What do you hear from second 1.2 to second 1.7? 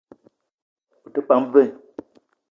pam vé?